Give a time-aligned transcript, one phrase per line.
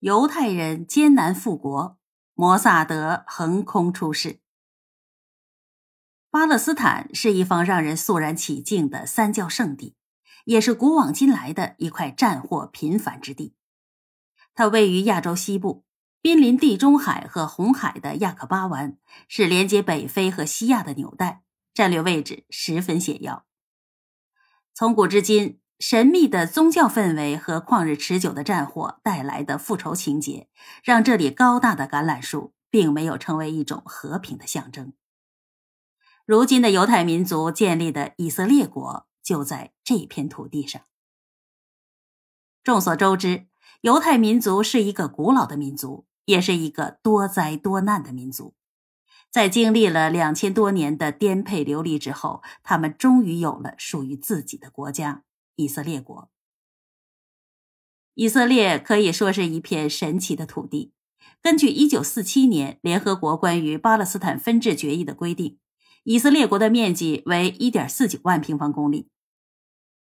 [0.00, 1.98] 犹太人艰难复国，
[2.34, 4.38] 摩萨德横空出世。
[6.30, 9.96] 巴勒斯坦是一方让人肃然起敬的三教圣地，
[10.44, 13.56] 也是古往今来的一块战火频繁之地。
[14.54, 15.84] 它位于亚洲西部，
[16.20, 18.96] 濒临地中海和红海的亚克巴湾，
[19.26, 21.42] 是连接北非和西亚的纽带，
[21.74, 23.44] 战略位置十分险要。
[24.72, 25.58] 从古至今。
[25.78, 30.48] 神秘的宗教氛围和旷日持久的战火带来的复仇情节，
[30.82, 34.92] 让这里高大的橄榄树并没有成为一种和平的象征。
[36.26, 40.82] 如今的犹太民族建立的以色列国就在这片土地上。
[42.64, 43.46] 众所周知，
[43.82, 48.54] 犹太民族是一个古老的民族，也是一个多灾多难的民族。
[49.30, 55.22] 在经历了两千多年的颠沛流离之后，他们终于有了属于自己的国家。
[55.58, 56.30] 以色列国，
[58.14, 60.92] 以色列可以说是一片神奇的土地。
[61.42, 65.58] 根据一九四七年联合国关于巴勒斯坦分治决议的规定，
[66.04, 69.08] 以色列国的面积为一点四九万平方公里。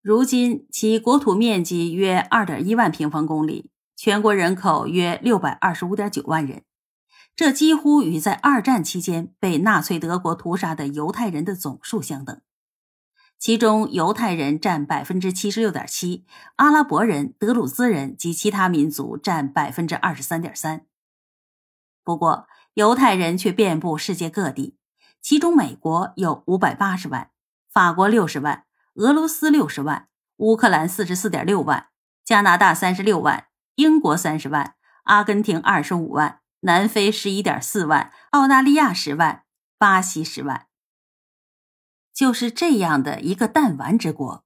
[0.03, 6.61] 如今，其国土面积约二点一万平方公里，全国人口约六百二十五点九万人。
[7.35, 12.39] 这几乎与在二战期间被纳粹德国屠杀的犹太人的总数相等。
[13.41, 20.85] 其中，犹太人占百分之七十六点七，阿拉伯人、德鲁兹人及其他民族占百分之二十三点三。
[22.03, 24.77] 不过，犹太人却遍布世界各地，
[25.23, 27.31] 其中美国有五百八十万，
[27.67, 31.87] 法国六十万，俄罗斯六十万，乌克兰四十四点六万，
[32.23, 39.45] 加拿大三十六万，英国三十万，阿根廷二十五万，南非十一点四万，澳大利亚十万，
[39.79, 40.67] 巴西十万。
[42.13, 44.43] 就是这样的一个弹丸之国，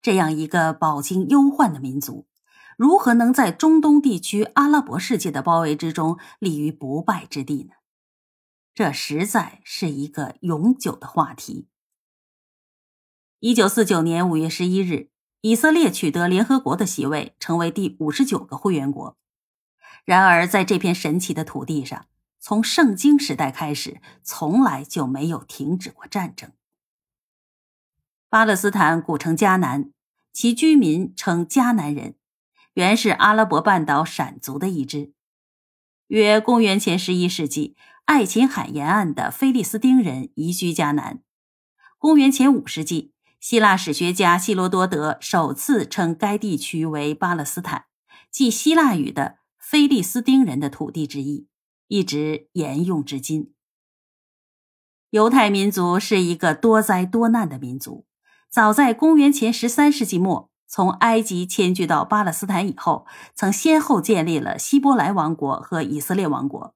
[0.00, 2.26] 这样一个饱经忧患的民族，
[2.76, 7.74] 如何能在中东地区阿拉伯世界的包围之中立于不败之地呢？
[8.72, 11.68] 这实在是一个永久的话题。
[13.40, 15.10] 一九四九年五月十一日，
[15.40, 19.18] 以色列取得联合国的席位，成为第五十九个会员国。
[20.04, 22.06] 然而，在这片神奇的土地上，
[22.38, 26.52] 从圣经时代开始，从来就没有停止过战争。
[28.30, 29.90] 巴勒斯坦古称迦南，
[30.32, 32.14] 其居民称迦南人，
[32.74, 35.12] 原是阿拉伯半岛闪族的一支。
[36.06, 41.24] 约公元前十一世纪，爱琴海沿岸的菲利斯丁人移居迦南。
[41.98, 47.86] 公元前五世纪，希腊史学家希罗多德首次称该地区为巴勒斯坦，
[48.30, 51.48] 即希腊语的“菲利斯丁人的土地”之意，
[51.88, 53.52] 一直沿用至今。
[55.10, 58.06] 犹太民族是一个多灾多难的民族。
[58.50, 66.74] 早在公元前十三世纪末，从埃及迁居到巴勒斯坦以后，曾先后建立了希伯来王国和以色列王国。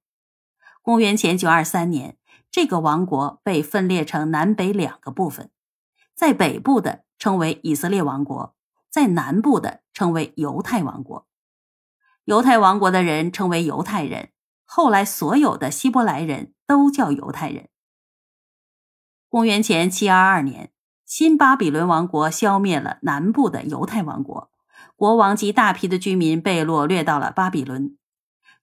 [0.83, 2.17] 公元前九二三年，
[2.49, 5.51] 这个王国被分裂成南北两个部分，
[6.15, 8.55] 在北部的称为以色列王国，
[8.89, 11.27] 在南部的称为犹太王国。
[12.23, 14.31] 犹太王国的人称为犹太人，
[14.65, 17.69] 后来所有的希伯来人都叫犹太人。
[19.29, 20.71] 公元前七二二年。
[21.16, 24.50] 新巴比伦王国消灭了南部的犹太王国，
[24.97, 27.97] 国王及大批的居民被掳掠到了巴比伦。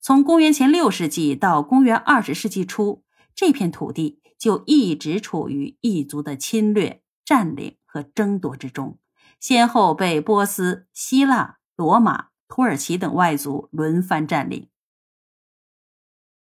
[0.01, 8.99] 从公元前六世纪到公元二十世纪初，这片土地就一直处于异族的侵略、占领和争夺之中，
[9.39, 14.67] 先后被波斯、希腊、罗马、土耳其等外族轮番占领。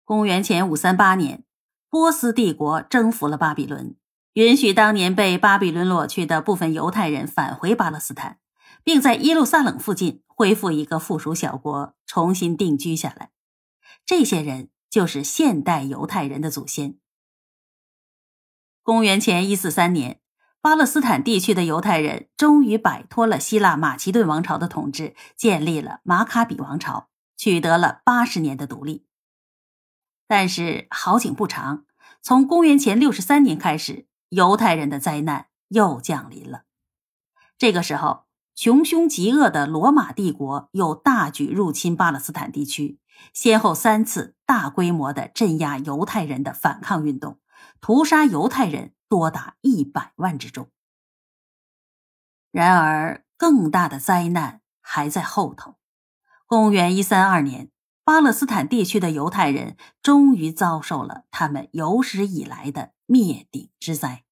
[0.03, 1.45] 公元前五三八年，
[1.89, 3.95] 波斯帝国征服了巴比伦。
[4.33, 8.39] 允许当年被巴比伦掳去的部分犹太人返回巴勒斯坦，
[8.83, 13.29] 并在耶路撒冷附近恢复一个附属小国，重新定居下来。
[14.03, 16.97] 这些人就是现代犹太人的祖先。
[18.81, 20.19] 公元前一四三年，
[20.59, 29.05] 巴勒斯坦地区的犹太人终于摆脱了希腊马其顿王朝的统治，建立了马卡比王朝，取得了八十年的独立。
[30.27, 31.85] 但是好景不长，
[32.23, 34.07] 从公元前六十三年开始。
[34.33, 36.63] 犹太人的灾难又降临了。
[37.57, 38.25] 这个时候，
[38.55, 42.99] 穷凶极恶的罗马帝国又大举入侵巴勒斯坦地区，
[43.31, 47.39] 先后三次大规模的镇压犹太人的反抗运动，
[47.79, 50.69] 屠杀犹太人多达一百万之众。
[52.51, 55.75] 然而，更大的灾难还在后头。
[56.47, 57.69] 公元一三二年，
[58.03, 64.22] 巴勒斯坦地区的犹太人终于遭受了他们有史以来的灭顶之灾。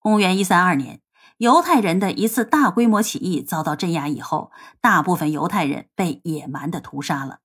[0.00, 1.02] 公元一三二年，
[1.36, 4.50] 犹太人的一次大规模起义遭到镇压以后，
[4.80, 7.40] 大部分犹太人被野蛮的屠杀了。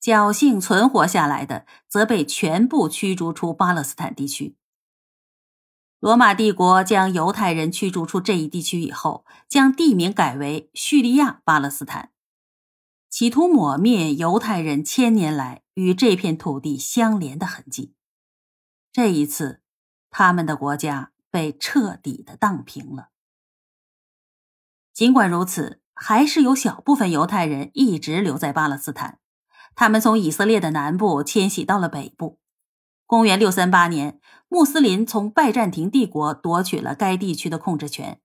[0.00, 4.56] 侥幸存活下来的，则被全部驱逐出巴勒斯坦地区。
[5.98, 12.12] 罗马帝国将犹太人驱逐出这一地区以后，将地名改为叙利亚巴勒斯坦，
[13.10, 17.94] 企图抹灭犹太人千年来与这片土地相连的痕迹。
[18.92, 19.60] 这一次，
[20.10, 23.10] 他们的国家被彻底的荡平了。
[24.94, 29.18] 尽管如此，还是有小部分犹太人一直留在巴勒斯坦，
[29.74, 32.40] 他们从以色列的南部迁徙到了北部。
[33.04, 34.18] 公元六三八年，
[34.48, 38.22] 穆斯林从拜占庭帝国夺取了该地区的控制权。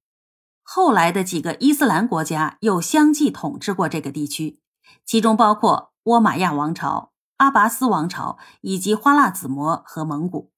[0.63, 4.61] 后来的几个伊斯兰国家又相继统治过这个地区，
[5.05, 10.53] 其中包括倭马亚王朝、阿拔斯王朝以及花剌子模和蒙古。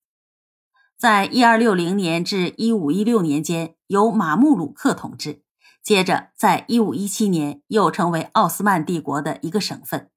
[0.98, 5.44] 在一二六零年至一五一六年间，由马穆鲁克统治，
[5.82, 10.10] 接着在一五一七年又成为奥斯曼帝国的一个省份。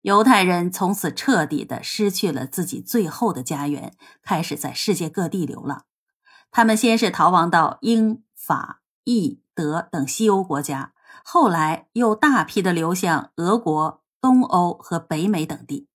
[0.00, 5.84] 犹太人从此彻底的失去了自己最后的家园，开始在世界各地流浪。
[6.50, 10.92] 他们先是逃亡到英、法、意、德等西欧国家，
[11.24, 15.86] 后来又大批的流向俄国、东欧和北美等地。